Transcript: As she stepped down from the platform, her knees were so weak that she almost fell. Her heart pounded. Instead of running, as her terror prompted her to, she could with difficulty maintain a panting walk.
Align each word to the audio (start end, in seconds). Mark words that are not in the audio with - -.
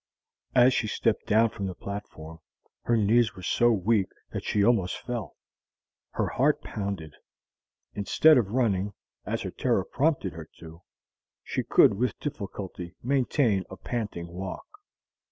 As 0.55 0.73
she 0.73 0.87
stepped 0.87 1.27
down 1.27 1.51
from 1.51 1.67
the 1.67 1.75
platform, 1.75 2.39
her 2.85 2.97
knees 2.97 3.35
were 3.35 3.43
so 3.43 3.71
weak 3.71 4.09
that 4.31 4.43
she 4.43 4.63
almost 4.63 4.97
fell. 5.05 5.35
Her 6.13 6.27
heart 6.27 6.63
pounded. 6.63 7.13
Instead 7.93 8.39
of 8.39 8.49
running, 8.49 8.93
as 9.27 9.43
her 9.43 9.51
terror 9.51 9.85
prompted 9.85 10.33
her 10.33 10.49
to, 10.57 10.81
she 11.43 11.61
could 11.61 11.93
with 11.93 12.19
difficulty 12.19 12.95
maintain 13.03 13.63
a 13.69 13.77
panting 13.77 14.29
walk. 14.29 14.65